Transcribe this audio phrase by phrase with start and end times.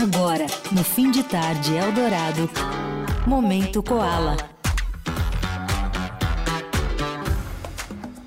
[0.00, 2.48] Agora, no fim de tarde Eldorado,
[3.26, 4.34] Momento Koala.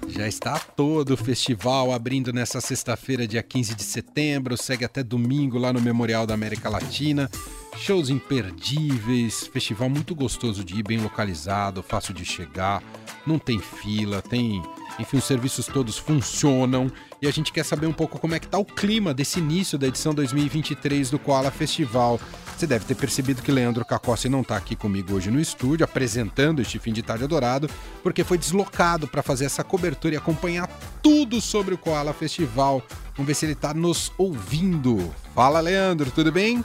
[0.07, 5.57] Já está todo o festival abrindo nessa sexta-feira, dia 15 de setembro, segue até domingo
[5.57, 7.27] lá no Memorial da América Latina.
[7.75, 12.83] Shows imperdíveis, festival muito gostoso de ir, bem localizado, fácil de chegar,
[13.25, 14.61] não tem fila, tem
[14.99, 18.47] enfim, os serviços todos funcionam e a gente quer saber um pouco como é que
[18.47, 22.19] tá o clima desse início da edição 2023 do Koala Festival.
[22.55, 26.61] Você deve ter percebido que Leandro Cacossi não está aqui comigo hoje no estúdio, apresentando
[26.61, 27.67] este fim de tarde adorado,
[28.03, 30.69] porque foi deslocado para fazer essa cobertura e acompanhar
[31.01, 32.83] tudo sobre o Koala Festival.
[33.15, 35.13] Vamos ver se ele está nos ouvindo.
[35.33, 36.63] Fala, Leandro, tudo bem?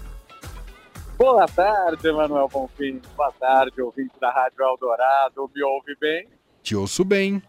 [1.16, 3.00] Boa tarde, Emanuel Bonfim.
[3.16, 5.50] Boa tarde, ouvinte da Rádio Eldorado.
[5.54, 6.37] Me ouve bem?
[6.62, 7.42] Te ouço bem.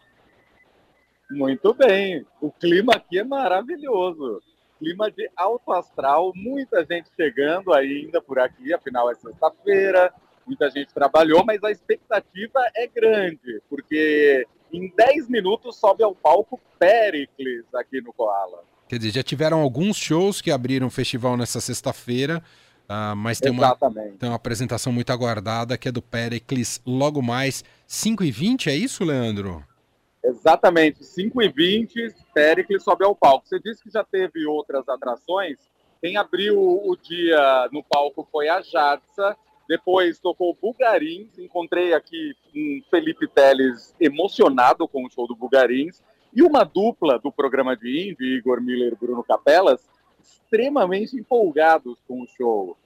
[1.29, 2.25] Muito bem.
[2.41, 4.41] O clima aqui é maravilhoso.
[4.79, 10.13] Clima de alto astral, muita gente chegando ainda por aqui, afinal é sexta-feira,
[10.47, 16.59] muita gente trabalhou, mas a expectativa é grande, porque em 10 minutos sobe ao palco
[16.79, 18.63] Pericles aqui no Koala.
[18.87, 22.41] Quer dizer, já tiveram alguns shows que abriram o festival nessa sexta-feira,
[22.89, 23.75] uh, mas tem uma,
[24.19, 29.63] tem uma apresentação muito aguardada que é do Pericles logo mais 5h20, é isso, Leandro?
[30.23, 33.47] Exatamente, 5 e 20 Pericles sobe ao palco.
[33.47, 35.57] Você disse que já teve outras atrações.
[36.01, 39.35] Quem abriu o dia no palco foi a Jadsa,
[39.67, 41.37] depois tocou Bugarins.
[41.37, 46.01] Encontrei aqui um Felipe Teles emocionado com o show do Bugarins.
[46.33, 49.81] E uma dupla do programa de indie, Igor Miller e Bruno Capelas,
[50.21, 52.77] extremamente empolgados com o show.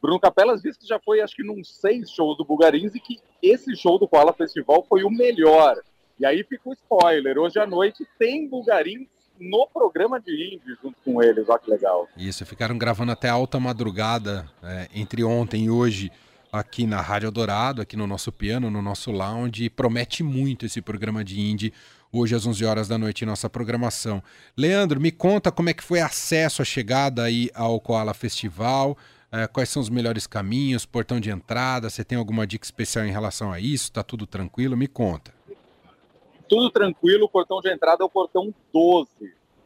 [0.00, 3.18] Bruno Capelas disse que já foi, acho que, num seis shows do Bugarins e que
[3.42, 5.76] esse show do Koala Festival foi o melhor.
[6.18, 7.38] E aí fica o spoiler.
[7.38, 11.48] Hoje à noite tem Bulgarins no programa de indie junto com eles.
[11.48, 12.08] Olha que legal.
[12.16, 16.10] Isso, ficaram gravando até alta madrugada é, entre ontem e hoje
[16.52, 19.70] aqui na Rádio Dourado, aqui no nosso piano, no nosso lounge.
[19.70, 21.72] Promete muito esse programa de indie
[22.12, 24.22] hoje às 11 horas da noite em nossa programação.
[24.56, 28.96] Leandro, me conta como é que foi acesso, a chegada aí ao Koala Festival.
[29.32, 31.88] É, quais são os melhores caminhos, portão de entrada?
[31.88, 33.92] Você tem alguma dica especial em relação a isso?
[33.92, 34.76] Tá tudo tranquilo?
[34.76, 35.32] Me conta
[36.50, 39.08] tudo tranquilo, o portão de entrada é o portão 12.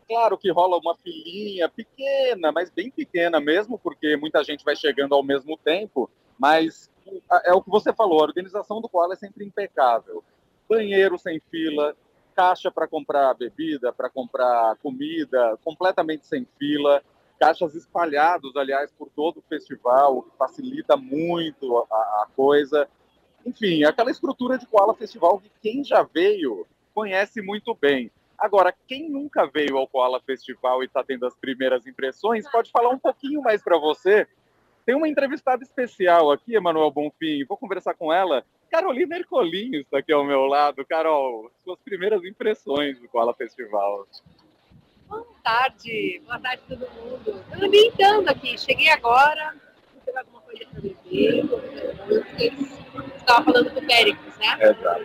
[0.06, 5.15] Claro que rola uma filinha pequena, mas bem pequena mesmo, porque muita gente vai chegando
[5.15, 6.91] ao mesmo tempo, mas
[7.47, 10.22] é o que você falou, a organização do Koala é sempre impecável.
[10.69, 11.97] Banheiro sem fila,
[12.34, 17.03] caixa para comprar bebida, para comprar comida, completamente sem fila,
[17.39, 22.89] caixas espalhados, aliás, por todo o festival, o que facilita muito a, a coisa.
[23.44, 28.11] Enfim, aquela estrutura de Koala Festival que quem já veio conhece muito bem.
[28.39, 32.91] Agora, quem nunca veio ao Koala Festival e está tendo as primeiras impressões, pode falar
[32.91, 34.27] um pouquinho mais para você.
[34.84, 38.44] Tem uma entrevistada especial aqui, Emanuel Bonfim, vou conversar com ela.
[38.75, 40.85] Carolina Ercolinho está aqui ao meu lado.
[40.85, 44.05] Carol, suas primeiras impressões do Koala Festival.
[45.07, 47.45] Boa tarde, boa tarde a todo mundo.
[47.53, 49.55] Eu ambientando aqui, cheguei agora,
[49.93, 51.45] vou pegar alguma coisa para beber.
[53.17, 54.59] Estava falando do Péricles, né?
[54.61, 55.05] Exato.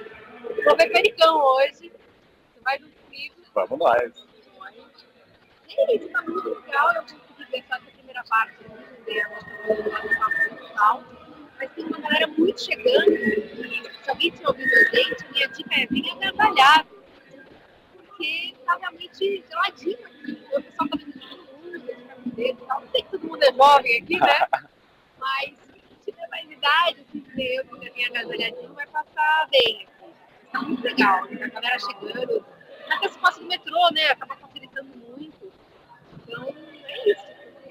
[0.66, 1.91] Vou ver Pericão hoje.
[1.91, 3.36] Você vai junto comigo?
[3.53, 3.97] Vamos lá.
[4.00, 4.07] É
[5.96, 6.96] isso, tá muito legal.
[6.96, 9.38] Eu consegui ver só essa primeira parte muito dela,
[10.59, 11.19] no tal.
[11.59, 13.11] Mas tem uma galera muito chegando.
[13.11, 16.89] E se alguém tinha ouvido a gente, minha dica é venha trabalhado.
[18.07, 20.31] Porque tá realmente geladinho aqui.
[20.31, 22.81] O pessoal tá vendo todo mundo, de camiseta e tal.
[22.81, 24.47] Não sei que todo mundo é jovem aqui, né?
[25.19, 25.53] Mas
[26.03, 29.87] se tiver mais idade, se eu tiver minha agasalhadinho, vai passar bem
[30.51, 31.23] tá muito legal.
[31.23, 32.45] A galera chegando.
[32.89, 34.09] Até se passa do metrô, né?
[34.09, 35.51] Acaba facilitando muito.
[36.23, 36.55] Então,
[36.87, 37.23] é isso.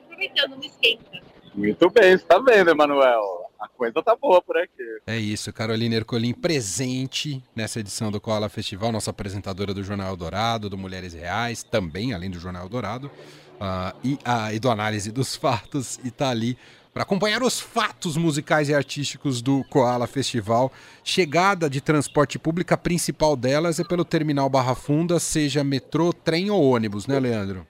[0.04, 1.22] Aproveitando, não esquenta.
[1.54, 3.47] Muito bem, você tá vendo, Emanuel?
[3.58, 5.00] A coisa tá boa por aqui.
[5.06, 10.70] É isso, Carolina Ercolim presente nessa edição do Koala Festival, nossa apresentadora do Jornal Dourado,
[10.70, 15.34] do Mulheres Reais, também, além do Jornal Dourado, uh, e, uh, e do Análise dos
[15.34, 16.56] Fatos, e tá ali
[16.94, 20.72] para acompanhar os fatos musicais e artísticos do Koala Festival.
[21.02, 26.50] Chegada de transporte público, a principal delas é pelo terminal Barra Funda, seja metrô, trem
[26.50, 27.66] ou ônibus, né, Leandro?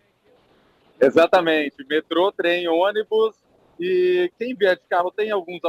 [1.00, 3.34] Exatamente, metrô, trem, ônibus.
[3.78, 5.60] E quem vier de carro tem alguns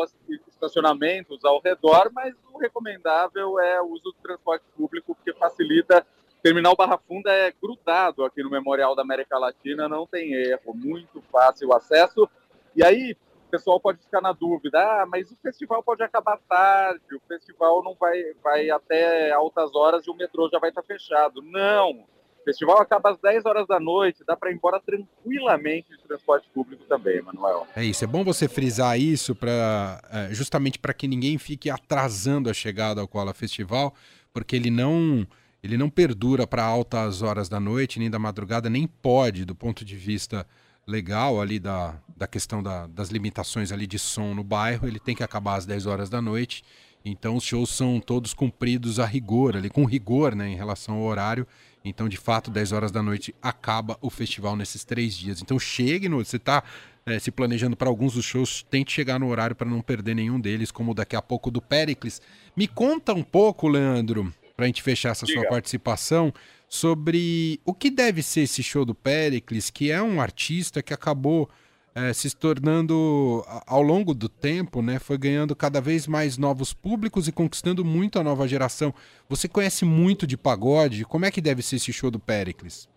[0.48, 6.06] estacionamentos ao redor, mas o recomendável é o uso do transporte público, porque facilita.
[6.42, 11.22] Terminal Barra Funda é grudado aqui no Memorial da América Latina, não tem erro, muito
[11.32, 12.28] fácil o acesso.
[12.76, 13.16] E aí,
[13.48, 17.84] o pessoal pode ficar na dúvida, ah, mas o festival pode acabar tarde, o festival
[17.84, 21.42] não vai, vai até altas horas e o metrô já vai estar fechado.
[21.42, 22.06] Não!
[22.42, 26.48] O festival acaba às 10 horas da noite, dá para ir embora tranquilamente de transporte
[26.54, 27.68] público também, Manuel.
[27.76, 32.50] É isso, é bom você frisar isso para é, justamente para que ninguém fique atrasando
[32.50, 33.94] a chegada ao Koala Festival,
[34.34, 35.28] porque ele não
[35.62, 39.84] ele não perdura para altas horas da noite nem da madrugada, nem pode do ponto
[39.84, 40.48] de vista
[40.90, 45.16] legal ali da, da questão da, das limitações ali de som no bairro, ele tem
[45.16, 46.64] que acabar às 10 horas da noite.
[47.06, 51.04] Então os shows são todos cumpridos a rigor, ali com rigor, né, em relação ao
[51.04, 51.48] horário.
[51.90, 55.42] Então, de fato, 10 horas da noite acaba o festival nesses três dias.
[55.42, 56.24] Então, chegue no.
[56.24, 56.64] Você está
[57.06, 60.40] é, se planejando para alguns dos shows, tente chegar no horário para não perder nenhum
[60.40, 62.22] deles, como daqui a pouco do Pericles.
[62.56, 65.42] Me conta um pouco, Leandro, para a gente fechar essa Diga.
[65.42, 66.34] sua participação,
[66.68, 71.50] sobre o que deve ser esse show do Pericles, que é um artista que acabou
[71.96, 77.28] é, se tornando, ao longo do tempo, né, foi ganhando cada vez mais novos públicos
[77.28, 78.94] e conquistando muito a nova geração.
[79.28, 81.06] Você conhece muito de pagode?
[81.06, 82.88] Como é que deve ser esse show do Pericles?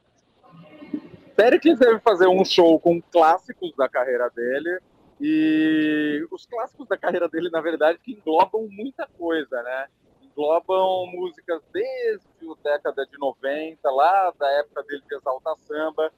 [1.37, 4.79] Pericles deve fazer um show com clássicos da carreira dele.
[5.21, 9.87] E os clássicos da carreira dele, na verdade, que englobam muita coisa, né?
[10.21, 16.12] Englobam músicas desde a década de 90, lá da época dele de Exalta Samba,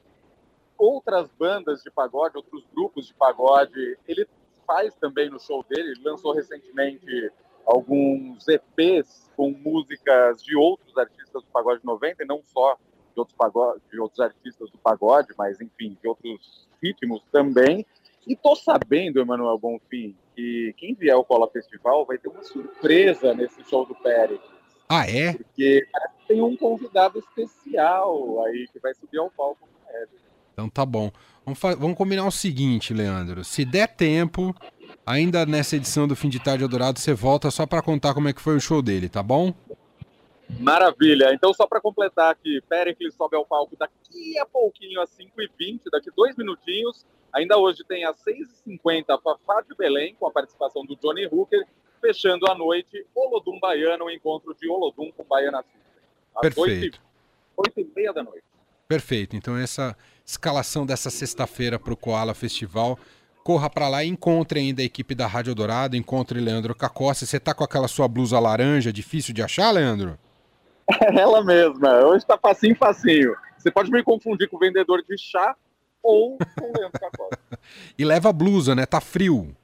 [0.79, 3.99] outras bandas de pagode, outros grupos de pagode.
[4.07, 4.27] Ele
[4.67, 7.33] faz também no show dele, ele lançou recentemente
[7.67, 12.77] alguns EPs com músicas de outros artistas do pagode 90 e não só
[13.15, 17.87] de outros, pagode, de outros artistas do pagode, mas enfim, de outros ritmos também.
[18.27, 23.35] E tô sabendo, Emanuel Bonfim, que quem vier ao Cola Festival vai ter uma surpresa
[23.35, 24.41] nesse show do Pérez.
[24.89, 25.35] Ah, é?
[25.35, 25.87] Porque
[26.27, 30.24] tem um convidado especial aí que vai subir ao palco com ele.
[30.55, 31.11] Então tá bom.
[31.45, 33.45] Vamos, vamos combinar o seguinte, Leandro.
[33.45, 34.55] Se der tempo,
[35.05, 38.33] ainda nessa edição do Fim de Tarde Eldorado, você volta só para contar como é
[38.33, 39.53] que foi o show dele, tá bom?
[40.61, 41.33] Maravilha.
[41.35, 46.11] Então, só para completar aqui, Pericles sobe ao palco daqui a pouquinho, às 5h20, daqui
[46.17, 47.05] dois minutinhos.
[47.33, 51.67] Ainda hoje tem às 6h50 a Fafá de Belém, com a participação do Johnny Hooker,
[52.01, 55.65] fechando a noite Olodum Baiano, o encontro de Olodum com Baiana.
[56.37, 57.01] Às Perfeito.
[57.59, 58.45] 8h30 da noite.
[58.87, 59.37] Perfeito.
[59.37, 62.99] Então, essa escalação dessa sexta-feira para o Koala Festival.
[63.43, 67.27] Corra para lá e encontre ainda a equipe da Rádio Dourado, encontre Leandro Cacossi.
[67.27, 70.19] Você tá com aquela sua blusa laranja, difícil de achar, Leandro?
[71.19, 72.07] Ela mesma.
[72.07, 73.35] Hoje tá facinho, facinho.
[73.59, 75.55] Você pode me confundir com o vendedor de chá
[76.03, 77.39] ou com o Leandro Cacossi.
[77.99, 78.87] e leva blusa, né?
[78.87, 79.55] Tá frio.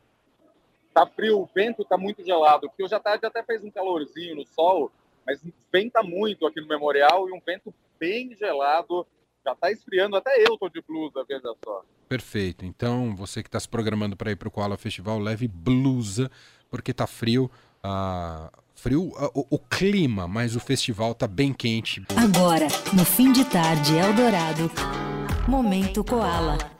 [0.92, 4.34] Tá frio, o vento tá muito gelado, porque hoje à tarde até fez um calorzinho
[4.34, 4.90] no sol,
[5.24, 5.40] mas
[5.72, 9.06] venta muito aqui no Memorial e um vento bem gelado
[9.44, 11.82] já tá esfriando, até eu tô de blusa, veja só.
[12.08, 12.64] Perfeito.
[12.64, 16.30] Então, você que está se programando para ir para o Koala Festival, leve blusa,
[16.68, 17.50] porque tá frio.
[17.84, 22.04] Uh, frio uh, o, o, clima, mas o festival tá bem quente.
[22.16, 24.70] Agora, no fim de tarde, Eldorado,
[25.48, 26.79] Momento Koala.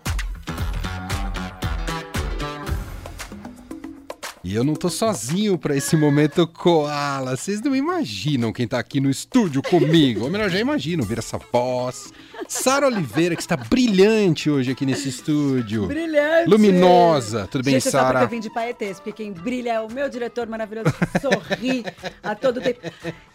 [4.43, 7.37] E eu não tô sozinho para esse momento koala.
[7.37, 10.25] Vocês não imaginam quem tá aqui no estúdio comigo.
[10.25, 12.11] Ou melhor, já imaginam ver essa voz.
[12.49, 15.87] Sara Oliveira, que está brilhante hoje aqui nesse estúdio.
[15.87, 16.49] Brilhante!
[16.49, 17.47] Luminosa.
[17.51, 18.07] Tudo bem, Sara?
[18.07, 18.23] Sara?
[18.23, 21.85] Eu vim de Paetês, porque quem brilha é o meu diretor maravilhoso que sorri
[22.23, 22.81] a todo tempo.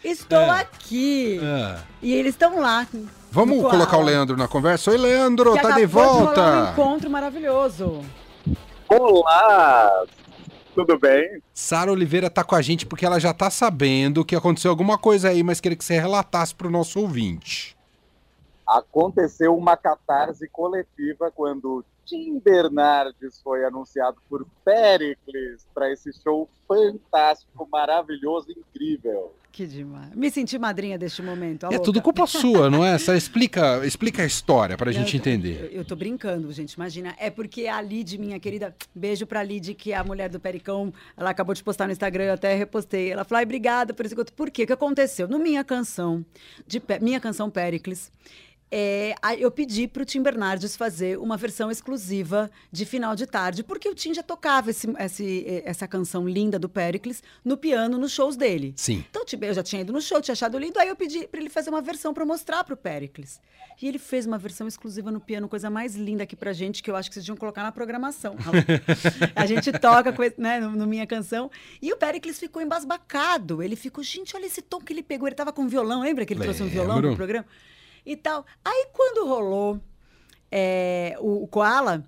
[0.02, 0.60] Estou é.
[0.60, 1.40] aqui.
[1.40, 1.78] É.
[2.02, 2.84] E eles estão lá.
[3.30, 4.90] Vamos colocar o Leandro na conversa?
[4.90, 6.42] Oi, Leandro, que tá de volta.
[6.42, 8.04] De um encontro maravilhoso.
[8.88, 10.04] Olá!
[10.76, 11.42] Tudo bem?
[11.54, 15.30] Sara Oliveira tá com a gente porque ela já tá sabendo que aconteceu alguma coisa
[15.30, 17.74] aí, mas queria que você relatasse para o nosso ouvinte.
[18.66, 27.66] Aconteceu uma catarse coletiva quando Tim Bernardes foi anunciado por Pericles para esse show fantástico,
[27.72, 29.32] maravilhoso, incrível.
[29.56, 30.14] Que demais.
[30.14, 31.64] Me senti madrinha deste momento.
[31.72, 32.98] É tudo culpa sua, não é?
[32.98, 35.70] Só explica, explica a história para a gente entender.
[35.72, 36.74] Eu, eu tô brincando, gente.
[36.74, 37.14] Imagina.
[37.18, 40.92] É porque a Lid, minha querida, beijo pra Lid, que é a mulher do Pericão.
[41.16, 43.10] Ela acabou de postar no Instagram, eu até repostei.
[43.10, 44.64] Ela falou: obrigada por esse Por quê?
[44.64, 45.26] O que aconteceu?
[45.26, 46.22] No minha canção,
[46.66, 48.12] de, minha canção Pericles,
[48.70, 53.62] é, eu pedi para o Tim Bernardes fazer uma versão exclusiva de final de tarde,
[53.62, 58.12] porque o Tim já tocava esse, esse, essa canção linda do Pericles no piano nos
[58.12, 58.74] shows dele.
[58.76, 59.04] Sim.
[59.08, 61.48] Então eu já tinha ido no show, tinha achado lindo, aí eu pedi para ele
[61.48, 63.40] fazer uma versão para mostrar para o Pericles.
[63.80, 66.90] E ele fez uma versão exclusiva no piano, coisa mais linda aqui pra gente, que
[66.90, 68.34] eu acho que vocês deviam colocar na programação.
[69.36, 71.50] a gente toca né, no, no, minha canção.
[71.80, 73.62] E o Pericles ficou embasbacado.
[73.62, 75.28] Ele ficou, gente, olha esse tom que ele pegou.
[75.28, 76.56] Ele tava com um violão, lembra que ele Lembro.
[76.56, 77.46] trouxe um violão pro programa?
[78.06, 78.46] E tal.
[78.64, 79.80] Aí quando rolou
[80.50, 82.04] é, o, o Koala,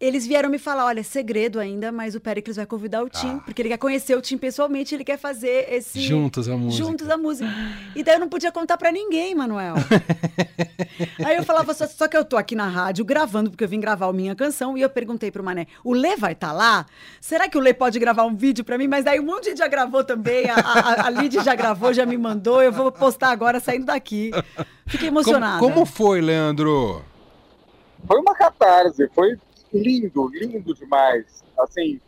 [0.00, 3.42] eles vieram me falar, olha, segredo ainda, mas o Pericles vai convidar o Tim, Ah.
[3.44, 6.00] porque ele quer conhecer o Tim pessoalmente, ele quer fazer esse...
[6.00, 6.84] Juntos a música.
[6.84, 7.50] Juntos a música.
[7.96, 9.74] E daí eu não podia contar pra ninguém, Manuel.
[11.24, 13.80] Aí eu falava, só, só que eu tô aqui na rádio gravando, porque eu vim
[13.80, 16.86] gravar a minha canção, e eu perguntei pro Mané, o Lê vai estar lá?
[17.20, 18.86] Será que o Lê pode gravar um vídeo pra mim?
[18.88, 21.92] Mas daí um monte de gente já gravou também, a, a, a Lid já gravou,
[21.92, 24.30] já me mandou, eu vou postar agora saindo daqui.
[24.86, 25.58] Fiquei Como, emocionada.
[25.58, 27.04] como foi, Leandro?
[28.06, 29.36] Foi uma catarse, foi
[29.72, 31.42] lindo, lindo demais.
[31.58, 32.00] Assim,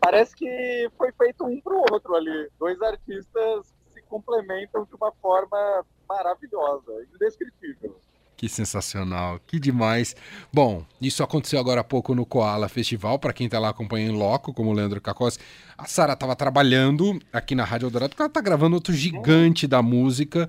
[0.00, 2.48] parece que foi feito um pro outro ali.
[2.58, 7.96] Dois artistas se complementam de uma forma maravilhosa, indescritível.
[8.38, 10.14] Que sensacional, que demais.
[10.52, 14.16] Bom, isso aconteceu agora há pouco no Koala Festival, para quem tá lá acompanhando em
[14.16, 15.40] loco, como o Leandro Cacossi.
[15.76, 19.82] A Sara tava trabalhando aqui na Rádio Eldorado, porque ela tá gravando outro gigante da
[19.82, 20.48] música.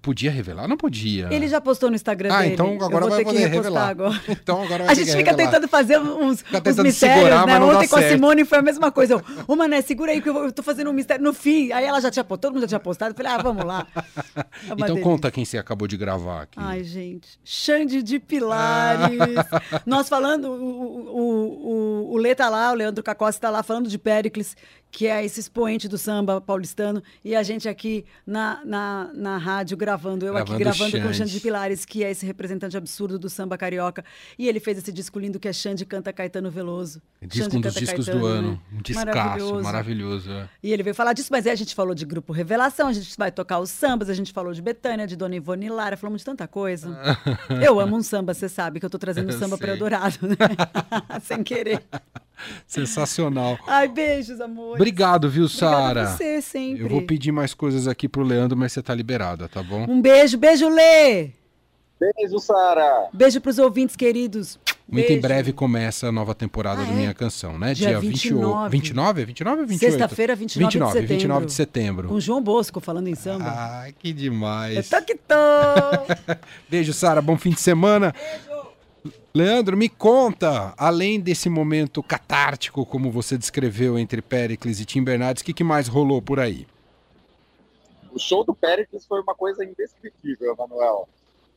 [0.00, 0.66] Podia revelar?
[0.66, 1.28] Não podia.
[1.30, 2.54] Ele já postou no Instagram Ah, dele.
[2.54, 3.88] então Eu agora vou vai ter que poder repostar revelar.
[3.90, 4.22] agora.
[4.28, 5.50] Então agora vai A gente fica revelar.
[5.50, 7.60] tentando fazer uns, Fica uns tentando mistérios, segurar, né?
[7.60, 8.12] Ontem com a certo.
[8.12, 9.12] Simone foi a mesma coisa.
[9.14, 11.72] Eu, Ô, Mané, segura aí que eu, tô fazendo um mistério no fim.
[11.72, 13.10] Aí ela já tinha postado, todo mundo já tinha postado.
[13.12, 13.86] Eu falei, ah, vamos lá.
[14.36, 15.02] É Então delícia.
[15.02, 16.58] conta quem você acabou de gravar aqui.
[16.58, 17.38] Ai, gente.
[17.44, 19.18] Xande de Pilares.
[19.84, 23.88] Nós falando, o, o, o, o Lê tá lá, o Leandro Cacossi tá lá falando
[23.88, 24.56] de Péricles,
[24.96, 29.76] que é esse expoente do samba paulistano, e a gente aqui na, na, na rádio
[29.76, 31.18] gravando, eu aqui Gravando gravando com o Xande.
[31.18, 34.02] Xande de Pilares, que é esse representante absurdo do samba carioca.
[34.38, 37.02] E ele fez esse disco lindo que é Xande canta Caetano Veloso.
[37.20, 38.50] Disco Xande um dos canta discos do Caetano, ano.
[38.52, 38.58] né?
[38.72, 40.30] Um descasso, maravilhoso.
[40.30, 40.48] é.
[40.62, 43.14] E ele veio falar disso, mas aí a gente falou de Grupo Revelação, a gente
[43.18, 46.24] vai tocar os sambas, a gente falou de Betânia, de Dona Ivone Lara, falamos de
[46.24, 46.98] tanta coisa.
[47.62, 49.72] Eu amo um samba, você sabe que eu tô trazendo Eu samba para.
[49.72, 50.36] Eldorado, né?
[51.20, 51.82] Sem querer.
[52.66, 53.58] Sensacional.
[53.66, 54.74] Ai, beijos, amor.
[54.74, 56.06] Obrigado, viu, Sara?
[56.06, 56.82] você sempre.
[56.82, 59.86] Eu vou pedir mais coisas aqui pro Leandro, mas você tá liberada, tá bom?
[59.88, 61.30] Um beijo, beijo, Lê!
[61.98, 63.08] Beijo, Sara!
[63.12, 64.58] Beijo pros ouvintes queridos.
[64.88, 65.22] Muito em Beijo.
[65.22, 66.94] breve começa a nova temporada Ah, do é?
[66.94, 67.74] Minha Canção, né?
[67.74, 68.70] Dia 28.
[68.70, 68.70] 29.
[68.70, 69.24] 29?
[69.24, 69.90] 29 ou 28?
[69.92, 71.08] Sexta-feira, 29 de 29, setembro.
[71.16, 72.08] 29 de setembro.
[72.08, 73.52] Com João Bosco falando em samba.
[73.82, 74.88] Ai, que eu demais.
[74.88, 75.34] tô que tô.
[76.70, 77.20] Beijo, Sara.
[77.20, 78.14] Bom fim de semana.
[79.34, 85.42] Leandro, me conta, além desse momento catártico, como você descreveu entre Péricles e Tim Bernardes,
[85.42, 86.66] o que, que mais rolou por aí?
[88.10, 91.06] O show do Péricles foi uma coisa indescritível, Emanuel.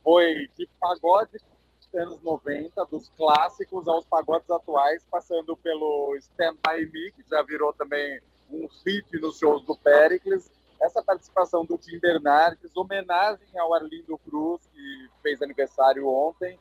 [0.04, 6.84] Foi de pagode dos anos 90, dos clássicos aos pagodes atuais, passando pelo Stand By
[6.84, 10.50] Me, que já virou também um hit nos shows do Péricles.
[10.80, 16.58] Essa participação do Tim Bernardes, homenagem ao Arlindo Cruz, que fez aniversário ontem.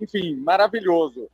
[0.00, 1.30] Enfim, maravilhoso.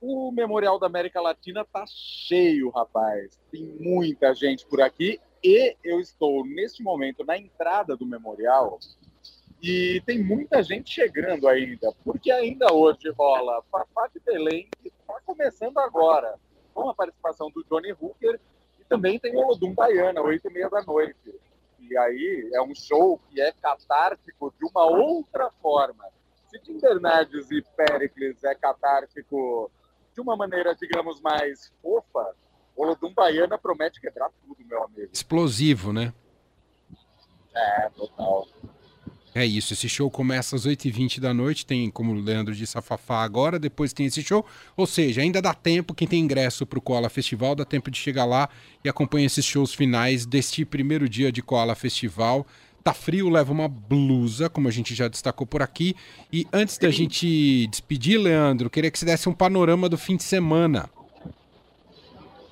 [0.00, 3.38] O Memorial da América Latina tá cheio, rapaz.
[3.52, 8.78] Tem muita gente por aqui e eu estou neste momento na entrada do memorial
[9.62, 15.20] e tem muita gente chegando ainda, porque ainda hoje rola Fafá de Belém, que está
[15.24, 16.34] começando agora,
[16.74, 18.40] com a participação do Johnny Hooker
[18.80, 21.32] e também tem o Olodum Baiana, oito e meia da noite.
[21.78, 26.04] E aí é um show que é catártico de uma outra forma.
[26.60, 29.70] Se Bernardes e Pericles é catártico
[30.14, 32.34] de uma maneira, digamos, mais fofa,
[32.76, 35.08] Olodum Baiana promete quebrar tudo, meu amigo.
[35.12, 36.12] Explosivo, né?
[37.54, 38.46] É, total.
[39.34, 42.82] É isso, esse show começa às 8h20 da noite, tem, como o Leandro disse, a
[42.82, 44.44] Fafá agora, depois tem esse show.
[44.76, 47.98] Ou seja, ainda dá tempo, quem tem ingresso para o Koala Festival, dá tempo de
[47.98, 48.50] chegar lá
[48.84, 52.46] e acompanhar esses shows finais deste primeiro dia de Koala Festival.
[52.82, 55.94] Tá frio, leva uma blusa, como a gente já destacou por aqui.
[56.32, 60.24] E antes da gente despedir, Leandro, queria que você desse um panorama do fim de
[60.24, 60.90] semana.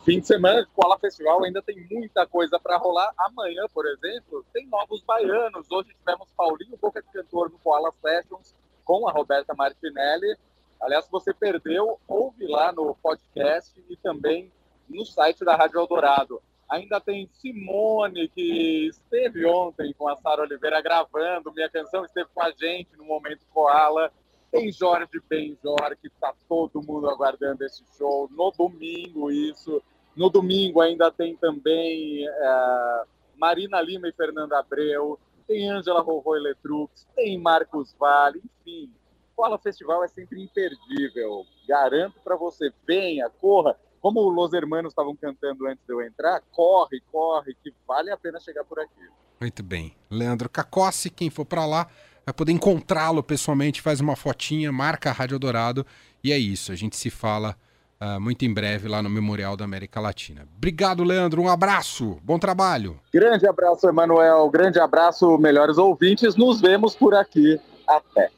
[0.04, 3.10] Fim de semana Koala Festival ainda tem muita coisa para rolar.
[3.18, 5.66] Amanhã, por exemplo, tem novos baianos.
[5.70, 10.36] Hoje tivemos Paulinho Boca de Cantor no Koala Sessions com a Roberta Martinelli.
[10.80, 14.50] Aliás, se você perdeu, ouve lá no podcast e também
[14.88, 16.40] no site da Rádio Eldorado.
[16.70, 22.42] Ainda tem Simone, que esteve ontem com a Sara Oliveira gravando minha canção, esteve com
[22.42, 24.12] a gente no Momento Koala.
[24.52, 28.28] Tem Jorge Benjor, que está todo mundo aguardando esse show.
[28.30, 29.82] No domingo, isso.
[30.14, 33.02] No domingo ainda tem também é,
[33.36, 35.18] Marina Lima e Fernanda Abreu.
[35.48, 37.06] Tem Ângela Rorô Eletrux.
[37.16, 38.40] Tem Marcos Vale.
[38.44, 38.92] Enfim,
[39.34, 41.44] Koala Festival é sempre imperdível.
[41.66, 42.72] Garanto para você.
[42.86, 43.76] Venha, corra.
[44.00, 48.40] Como os hermanos estavam cantando antes de eu entrar, corre, corre, que vale a pena
[48.40, 49.08] chegar por aqui.
[49.40, 49.94] Muito bem.
[50.10, 51.86] Leandro Cacossi, quem for para lá
[52.24, 55.86] vai poder encontrá-lo pessoalmente, faz uma fotinha, marca a Rádio Dourado
[56.22, 56.72] e é isso.
[56.72, 57.56] A gente se fala
[58.00, 60.46] uh, muito em breve lá no Memorial da América Latina.
[60.56, 61.42] Obrigado, Leandro.
[61.42, 62.18] Um abraço.
[62.22, 62.98] Bom trabalho.
[63.12, 64.48] Grande abraço, Emanuel.
[64.50, 66.36] Grande abraço, melhores ouvintes.
[66.36, 67.58] Nos vemos por aqui.
[67.86, 68.30] Até.